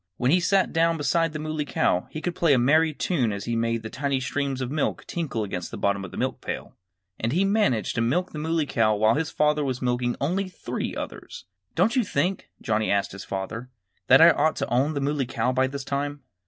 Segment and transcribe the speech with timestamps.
[0.17, 3.45] When he sat down beside the Muley Cow he could play a merry tune as
[3.45, 6.73] he made the tiny streams of milk tinkle against the bottom of the milk pail.
[7.19, 10.95] And he managed to milk the Muley Cow while his father was milking only three
[10.95, 11.45] others.
[11.75, 13.69] "Don't you think," Johnnie asked his father,
[14.07, 16.23] "that I ought to own the Muley Cow by this time?"